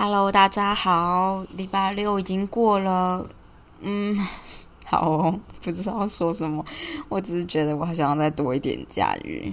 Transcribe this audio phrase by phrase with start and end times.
[0.00, 3.26] Hello，大家好，礼拜六已经过了，
[3.80, 4.16] 嗯，
[4.86, 6.64] 好哦，不知道说什么，
[7.10, 9.52] 我只是觉得我好想要再多一点假日。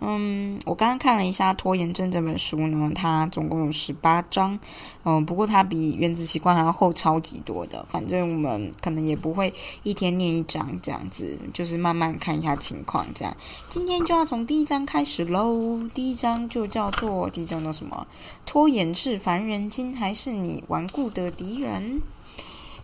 [0.00, 4.58] 嗯，我刚刚看了一下《拖延症》这本书呢，它总共有十八章，
[5.04, 7.84] 嗯，不过它比《原子习惯》还要厚超级多的。
[7.88, 13.36] 反正我们可能也不会一天念一章这样子，就是慢慢看一下情况这样。
[13.68, 18.06] 今天就要从第一章开始喽，第一章就叫做第一章叫什么？
[18.46, 22.00] 拖延是烦人精还是你顽固的敌人？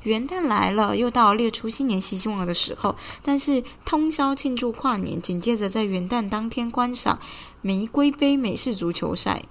[0.06, 2.94] 元旦来了，又到列出新年新希望的时候。
[3.24, 7.18] 但是通宵庆祝跨年，紧接着在元旦当天观赏
[7.60, 9.42] 玫瑰杯美式足球赛，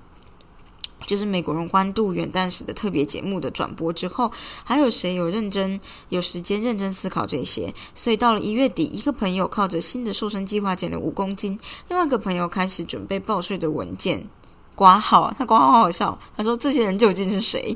[1.05, 4.31] 就是美国人欢度元旦时的特别节目的转播之后，
[4.63, 7.73] 还有谁有认真有时间认真思考这些？
[7.93, 11.59] 所以到了一月底，一个朋友靠着新的瘦身计划减了五公斤，
[11.89, 14.25] 另外一个朋友开始准备报税的文件。
[14.75, 16.17] 挂号，他挂号好好笑。
[16.35, 17.75] 他说：“这些人究竟是谁？”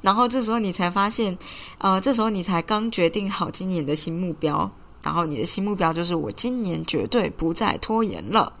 [0.00, 1.36] 然后这时候你才发现，
[1.78, 4.70] 呃，这时候你才刚决定好今年的新目标。
[5.02, 8.52] 然后你的新目标就是：我今年绝对不再拖延了。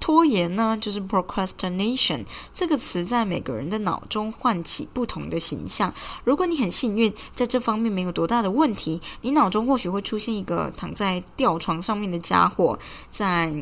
[0.00, 5.92] 拖延呢，就是 procrastination 这个词，在每个人的脑中唤起不同的形象。
[6.24, 12.78] 如果你很幸运，在这方面没有多大的问题，你脑中或许会出现一个躺在吊床上面的家伙，
[13.10, 13.52] 在。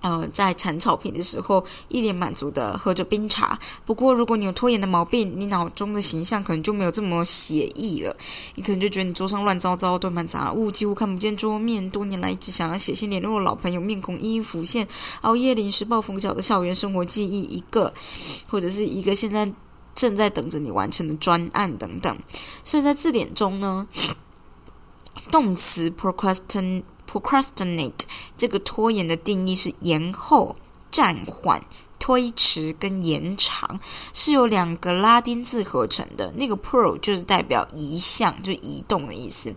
[0.00, 3.58] 呃，在铲草坪的时候，一脸满足的喝着冰茶。
[3.84, 8.16] 不过，如果你有拖延的毛病，你脑中的形象可能就没有这么写意了。
[8.54, 11.90] 你可能就觉得你桌上乱糟糟，堆满杂物，几乎看不见桌面。
[11.90, 14.88] 多年来一直想要写信联络的老朋友面孔一一浮现。
[15.20, 17.92] 熬夜临时抱佛脚的校园生活记忆一个，
[18.46, 19.52] 或者是一个现在
[19.94, 22.16] 正在等着你完成的专案等等。
[22.64, 23.86] 所以在字典中呢，
[25.30, 26.82] 动词 procrastin。
[27.10, 28.02] Procrastinate
[28.38, 30.54] 这个拖延的定义是延后、
[30.92, 31.60] 暂缓、
[31.98, 33.80] 推迟跟延长，
[34.14, 36.32] 是由两个拉丁字合成的。
[36.36, 39.52] 那个 pro 就是代表移项，就移动的意思。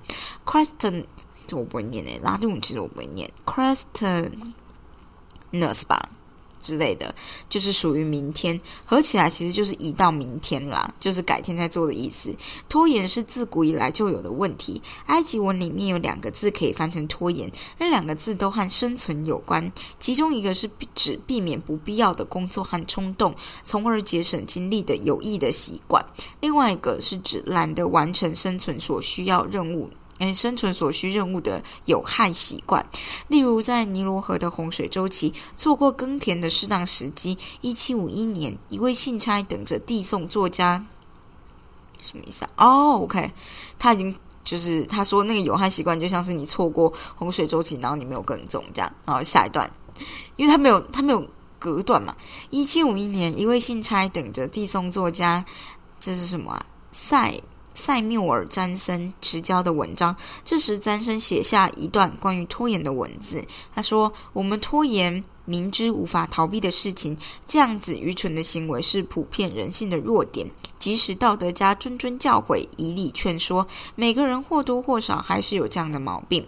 [0.46, 1.06] c r e s t e n
[1.46, 4.32] 这我不会念诶，拉丁文其实我不会念 c r e s t e
[5.52, 6.10] n e s 吧。
[6.64, 7.14] 之类的，
[7.48, 12.34] 就是属于明天，合起来其实就是移到明天啦，就是改天再做的意思。
[12.68, 14.82] 拖延是自古以来就有的问题。
[15.08, 19.72] 埃及文里面有两个字可以翻成拖延，那两个字都和生存有关。
[20.00, 26.02] 其中一个是指避免不必要的工作和冲动，从而节省精力的有益的习惯；
[26.40, 29.90] 另外一个是指懒得完成生存所需要任务。
[30.20, 32.86] 嗯，生存所需任务的有害习惯，
[33.28, 37.38] 例如在尼罗河的洪水周期，错过耕田的适当时机。
[37.62, 40.86] 一七五一年，一位信差等着递送作家，
[42.00, 42.50] 什么意思啊？
[42.58, 43.32] 哦，OK，
[43.80, 48.94] 他已经就是他说那个有害习惯，就像是你错过洪水周期，然后你没有耕种这样。
[49.06, 49.70] 然后下一段，
[50.36, 52.16] 因为他没有他没有隔断嘛。
[52.52, 55.44] 一七五一年，一位信差等着递送作家，
[56.00, 56.66] 这是什么啊？
[56.92, 57.42] 赛。
[57.76, 60.16] 塞缪尔·詹森执教的文章。
[60.46, 63.44] 这时，詹森写下一段关于拖延的文字。
[63.74, 67.18] 他说：“我们拖延明知无法逃避的事情，
[67.48, 70.50] 这样子愚蠢的行为是普遍人性的弱点。”
[70.84, 76.46] 即使道德家谆谆教诲、以理劝说，每个人或多或少还是有这样的毛病。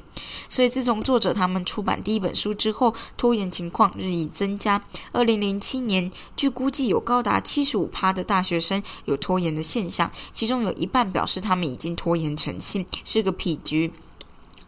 [0.49, 4.83] 所以，自从作者他们出版第一本书之后，拖延情况日益增加。
[5.13, 13.93] 二零零七年，据估计有高达七十五趴的大学生有拖延的现象，其中有一半表示他们已经拖延成性，是个痞局。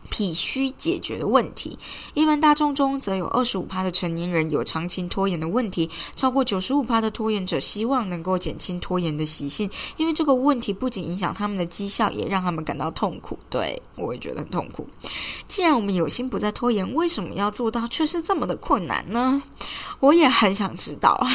[0.09, 1.78] 必须解决的问题，
[2.13, 13.38] 一般大众中则有二十五趴的成年人有长期拖延的问题，超过九十五趴的拖延者希望能够减轻拖延的习性，因为这个问题不仅影响他们的绩效，也让他们感到痛苦。
[13.50, 14.88] 对我也觉得很痛苦。
[15.47, 19.41] 既然我们有心不再拖延，为什么要做到却是这么的困难呢？
[20.00, 21.28] 我也很想知道。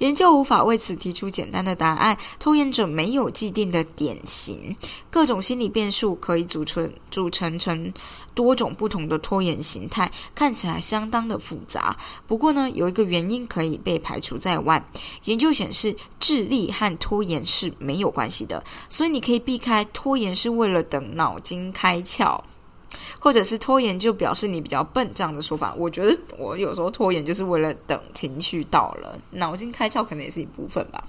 [0.00, 2.18] 研究无法为此提出简单的答案。
[2.38, 4.76] 拖延者没有既定的典型，
[5.10, 7.92] 各种心理变数可以组成组成成
[8.34, 11.96] 多种不同的拖延形态，看起来相当的复杂。
[12.26, 14.84] 不过呢，有一个原因可以被排除在外。
[15.24, 22.40] 研究显示，智力和拖延是没有关系的，所以你可以避开拖延是为了等脑筋开窍。
[23.20, 31.04] 或者是拖延就表示你比较笨这样的说法，我觉得我有时候拖延就是为了等情绪到了，脑筋开窍可能也是一部分吧。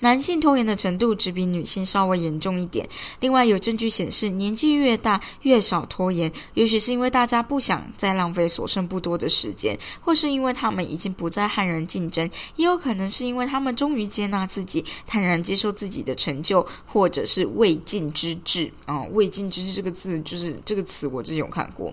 [0.00, 2.88] 男性拖延的程度只比女性稍微严重一点。
[3.20, 18.72] 另外，有证据显示，年纪越大越少拖延，也许是因为大家不想再浪费所剩不多的时间，或是因为他们已经不再和人竞争，也有可能是因为他们终于接纳自己，坦然接受自己的成就，或者是未尽之志。
[18.86, 21.92] 啊，未尽之志这个字就是这个词，我之前有看过。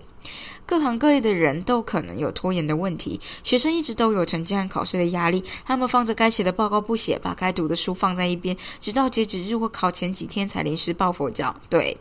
[0.66, 3.20] 各行各业的人都可能有拖延的问题。
[3.42, 11.56] 学生一直都有成绩和考试的压力，他们放着该写的报告不写，把该读的书放在一边，直到截止日或考前几天才临时抱佛脚。
[11.70, 11.96] 对，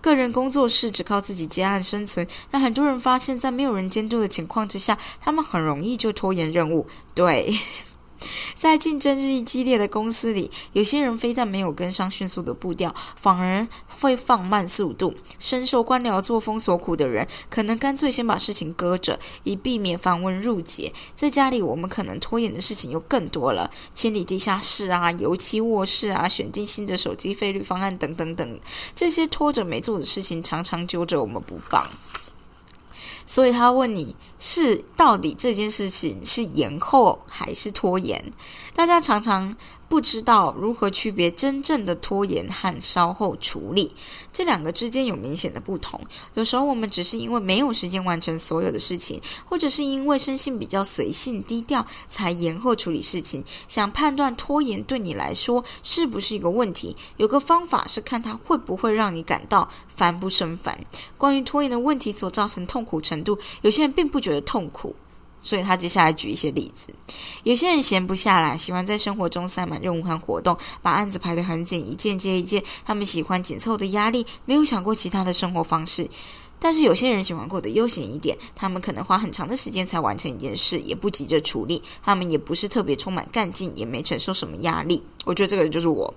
[0.00, 6.86] 个人工作室只靠自己接案生存，但很多人发现，在没有人监督的情况之下，他们很容易就拖延任务。
[7.14, 7.54] 对。
[8.54, 13.66] 在竞争日益激烈的公司里，有些人非但没有跟上迅速的步调，反而
[14.00, 15.14] 会放慢速度。
[15.38, 20.92] 深受官僚作风所苦的人，可能干脆先把事情搁着，以避免繁文缛节。
[21.14, 28.60] 在家里，我们可能拖延的事情又更多了：清理地下室啊，油漆卧室啊，选定新的手机费率方案等等等。
[28.94, 31.86] 这些拖着没做的事情，常常揪着我们不放。
[33.28, 38.32] 所以他问你是到底这件事情是延后还是拖延？
[38.74, 39.56] 大家常常。
[39.88, 43.92] 不知道如何区别真正的拖延和稍后处理，
[44.32, 46.00] 这两个之间有明显的不同。
[46.34, 53.44] 有时候我们只是因为没有时间完成所有的事情，或者是因为生性比较随性低调，才延后处理事情。
[53.68, 60.76] 想判断拖延对你来说是不是一个问题，有个方法是看它会不会让你感到烦不胜烦。
[61.16, 64.94] 关于拖延的问题所造成痛苦程度，有些人并不觉得痛苦。
[65.38, 66.92] 所以他接下来举一些例子，
[67.44, 72.60] 有些人闲不下来，喜欢在生活中塞满任务和活动，把案子排得很紧，一件接一件。
[72.84, 76.08] 他们喜欢紧凑的压力，没有想过其他的生活方式。
[76.58, 81.82] 但是有些人喜欢过得悠闲一点，他们可能花很长的时间才完成一件事，也不急着处理。
[82.02, 85.02] 他们也不是特别充满干劲，也没承受什么压力。
[85.24, 86.12] 我觉得这个人就是我。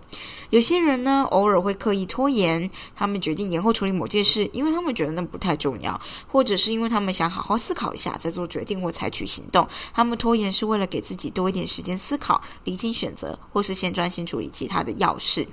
[0.50, 9.68] 有些人呢，偶尔会刻意拖延，他们决定延后处理某件事，因为他们觉得那不太重要，或者是因为他们想好好思考一下再做决定或采取行动。
[9.94, 15.47] 他们拖延是为了给自己多一点时间思考、理清选择，或是先专心处理其他的要事。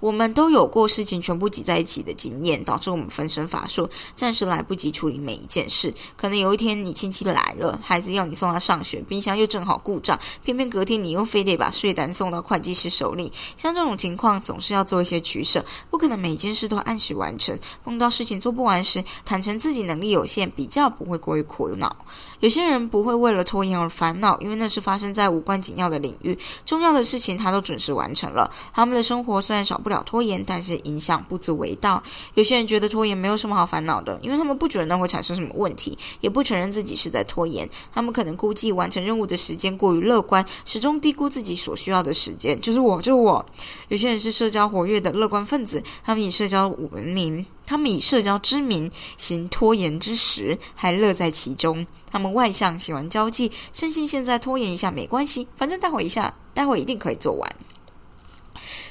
[0.00, 5.92] 我们都有过事情全部挤在一起的经验，导致我们分身乏术，暂时来不及处理每一件事。
[6.16, 13.32] 可能有一天你亲戚来了，孩子要你送他上学，冰箱又正好故障，偏偏隔天你又非得把税单送到会计师手里。
[13.56, 17.58] 像这种情况，总是要做一些取舍，不可能每件事都按时完成。
[17.84, 21.96] 碰到事情做不完时，坦诚自己能力有限，比较不会过于苦恼。
[22.40, 28.50] 有些人不会为了拖延而烦恼，因为那是发生在无关紧要的领域，重要的事情他都准时完成了。
[28.72, 32.02] 他们的生活虽然少不了拖延，但是影响不足为道。
[32.34, 37.68] 有些人觉得拖延没有什么好烦恼的，因为他们不觉得那会产生什么问题，也不承认自己是在拖延。
[37.92, 42.60] 他们可能估计完成任务的时间过于乐观，始终低估自己所需要的时间。
[42.60, 43.44] 就是我，就是我。
[43.88, 47.44] 有些人是社交活跃的乐观分子，他们以社交闻名。
[47.66, 51.86] 他们以社交之名行拖延之实，还乐在其中。
[52.08, 57.56] 他们外向，喜欢交际，深信现在拖延一下没关系，反正待会一下，待会一定可以做完。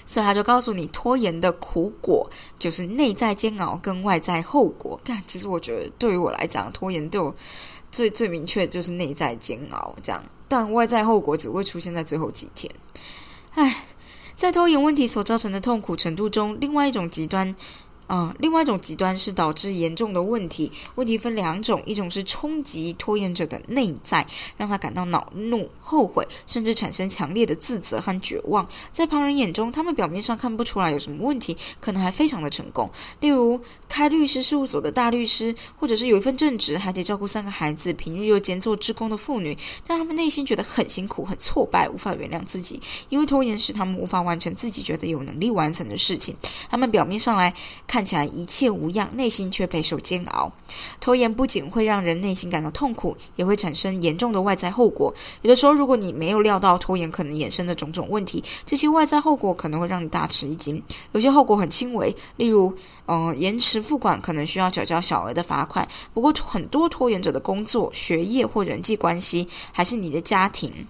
[0.06, 2.30] 所以他就告诉你，拖延的苦果
[2.60, 5.00] 就是内在煎熬跟外在后果。
[5.04, 7.34] 但，其实我觉得对于我来讲，拖延对我
[7.92, 12.72] 最最明确就是内在煎熬这样，但外在后果只会出现在最后几天。
[13.56, 13.86] 唉，
[14.36, 17.56] 在拖延问题所造成的痛苦程度中，另外一种极端。
[18.08, 20.72] 啊，另外一种极端是导致严重的问题。
[20.94, 24.26] 问题分两种，一种是冲击拖延者的内在，
[24.58, 28.68] 让他感到恼怒、后悔，甚至产生强烈的自责和绝望。
[28.92, 32.88] 在旁人眼中，他们表面上看不出来有什么问题，可能还非常的成功。
[33.22, 33.60] 例如，
[33.90, 39.58] 开律师事务所的大律师，或者是有一份正职，还得照顾三个孩子，平日又兼做职工的妇女，
[39.88, 46.36] 但他们内心觉得很辛苦、很挫败，无法原谅自己，因为拖延使他们无法完成自己觉得有能力完成的事情。
[46.70, 47.52] 他们表面上来。
[47.88, 50.52] 看看起来一切无恙，内心却备受煎熬。
[51.00, 55.16] 拖延不仅会让人内心感到痛苦，也会产生严重的外在后果。
[55.44, 60.84] 有的时候，如果你没有料到拖延可能衍生的种种问题，这些外在后果可能会让你大吃一惊。
[61.14, 62.74] 有些后果很轻微，例如，
[63.06, 65.88] 呃，延迟付款可能需要缴交小额的罚款。
[66.14, 70.86] 不过，很多拖延者的工作、学业或人际关系，还是你的家庭。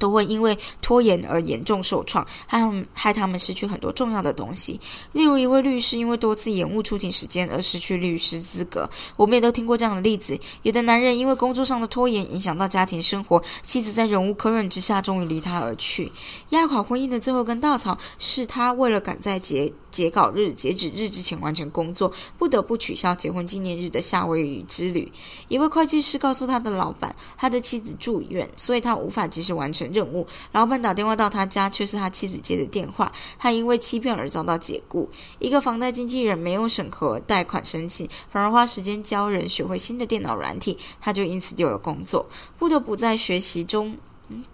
[0.00, 2.58] 都会因为拖延而严重受创，害
[2.92, 4.80] 害他们失去很多重要的东西。
[5.12, 8.88] 例如，一位律师因为多次延误出庭时间而失去律师资格。
[9.16, 16.10] 我们也都听过这样的例子：有的男人因为工作上的拖延影响到家庭生活，妻子在忍无可忍之下终于离他而去。
[16.48, 25.10] 压垮婚姻的最后根稻草是他为了赶在结截稿日、截止日之前完成工作，不得不取消结婚纪念日的夏威夷之旅。
[25.48, 29.89] 一位会计师告诉他的老板，他的妻子住院，所以他无法及时完成。
[29.92, 33.12] 任务，老板打电话到他家，却是他妻子接的电话。
[33.38, 35.08] 他因为欺骗而遭到解雇。
[35.38, 42.26] 一个房贷经纪人没有审核贷款申请，反而花时间教人学会新的电脑软体，他就因此丢了工作，
[42.58, 43.96] 不得不在学习中，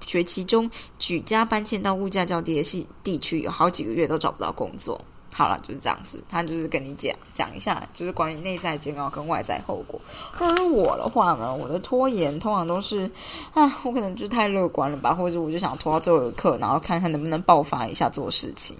[0.07, 5.00] 学期中举家搬迁到物价较低的地区，有好几个月都找不到工作。
[5.37, 6.19] 好了，就是这样子。
[6.31, 10.00] 他就是跟你讲讲一下，就是关于内在煎熬跟外在后果。
[10.38, 13.11] 而我的话呢，我的拖延通常都是
[13.52, 18.78] 啊，我可能就太乐观了吧，或者我就想拖到最后一刻，然后看看能不能爆发一下做事情。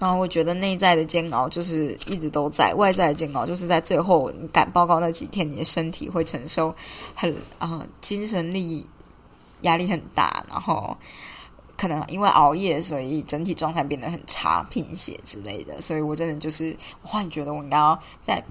[0.00, 6.74] 然后我觉得内在的煎熬就是一直都在，外在的煎熬就是在最后你赶报告那几天，你的身体会承受
[7.14, 8.84] 很啊精神力
[9.60, 10.96] 压力很大，然后。
[11.76, 15.80] 可能因为熬夜，所以整体状态变得很差，贫血之类的。
[15.80, 18.42] 所以我真的就是，我忽然觉得我应该要在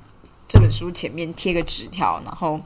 [0.47, 2.59] 这本书前面贴个纸条，然后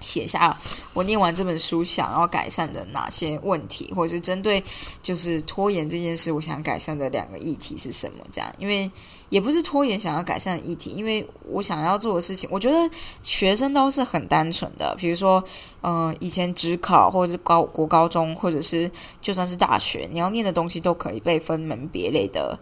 [0.00, 0.56] 写下
[0.92, 4.62] 我念完这本书想要改善的哪些问题，或者是针对
[5.02, 8.24] 就是拖延这件事，我想改善的两个议题是什么？
[8.30, 8.90] 这样，因为。
[9.30, 12.90] 也不是拖延想要改善的议题，因为我想要做的事情，我觉得
[13.22, 14.94] 学生都是很单纯的。
[14.96, 15.42] 比如说，
[15.82, 22.58] 呃，以前职考或者是高国高中，或者是就算是大学，你要念的东西都可以被分门别类的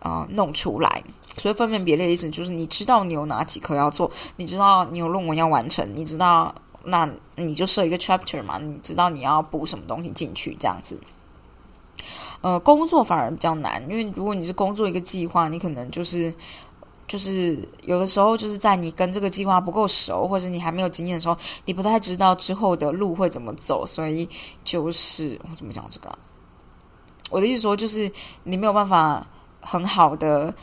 [0.00, 1.02] 啊弄出来。
[1.36, 10.98] 所以分门别类的意思就是，你知道你有哪几科要做，你知道你有论文要完成，你知道那你就设一个 chapter 嘛，你知道你要补什么东西进去，这样子。
[12.44, 16.30] 呃，工作反而比较难，因为如果你是工作一个计划，你可能就是
[17.08, 21.34] 就是有的时候就是在你跟这个计划不够熟，或者你还没有经验的时候，
[21.64, 24.28] 你不太知道之后的路会怎么走，所以
[24.62, 26.18] 就是我怎么讲这个？
[27.30, 29.26] 我的意思说，就是你没有办法
[29.62, 30.54] 很好的。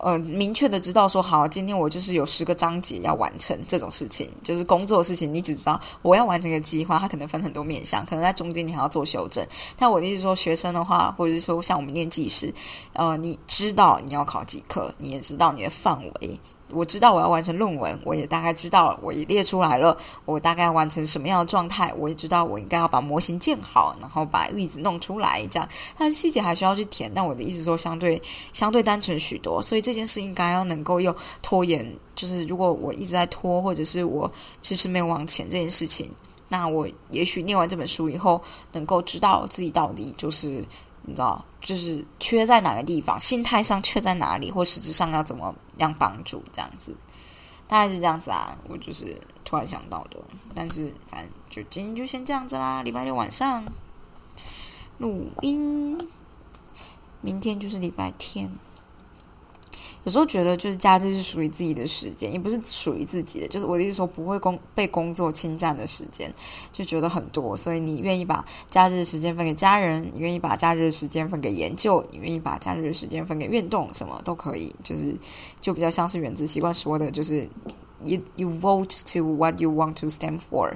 [0.00, 5.32] 呃，明确的知道说好，今天我就是有十个章节要完成这种事情，就是工作的事情。
[5.32, 9.46] 你只知道我要完成一个计划，它可能分很多面向，可能在中间你还要做修正。
[9.76, 12.52] 但我的意思说，学生的话，或者是说像我们念技师，
[12.92, 16.38] 呃，你知道你要考几科，你也知道你的范围。
[16.74, 27.10] 我知道我要完成论文，我也大概知道，我也列出来了，我大概完成什么样的状态，我也知道我应该要把模型建好，然后把例子弄出来，这样，但细节还需要去填。
[27.14, 28.20] 但我的意思说，相对
[28.52, 36.10] 相对单纯许多，所以这件事应该要能够用拖延，就是如果我一直在拖，或者是我迟迟没有往前这件事情，
[36.48, 40.64] 那我也许念完这本书以后，能够知道自己到底就是。
[41.06, 46.94] 你知道，就是缺在哪个地方，心态上缺在哪里，或实质上要怎么样帮助，这样子，
[47.68, 48.56] 大概是这样子啊。
[48.68, 50.18] 我就是突然想到的，
[50.54, 52.82] 但是反正就今天就先这样子啦。
[52.82, 53.64] 礼拜六晚上
[54.98, 55.98] 录音，
[57.20, 58.50] 明天就是礼拜天。
[60.04, 66.30] 有时候觉得，就是假日是属于自己的时间，也不是属于自己的，就是我的意思说，不会工被工作侵占的时间，
[66.72, 67.56] 就觉得很多。
[67.56, 74.74] 所以你愿意把假日的时间分给家人，你愿意把假日的时间分给研究，你愿意把假日的时间分给运动，什么都可以。
[74.82, 75.16] 就是
[75.60, 77.48] 就比较像是原子习惯说的，就是
[78.04, 80.74] you you vote to what you want to stand for，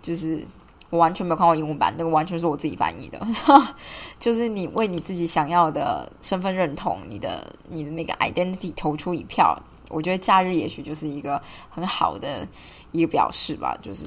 [0.00, 0.44] 就是。
[0.90, 3.26] 我完全没有看过英文版，那个完全是我自己翻译的。
[4.18, 9.56] 就是你为你自己想要的身份认同，你的你的那个 identity 投出一票。
[9.88, 12.46] 我觉得假日也许就是一个很好的
[12.92, 13.76] 一个表示吧。
[13.82, 14.06] 就是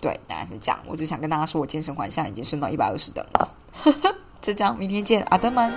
[0.00, 0.80] 对，大概是这样。
[0.86, 3.48] 我只想跟大家说，我健身环项已经升到一百二十等了。
[4.40, 5.72] 就这样，明天见，阿德们。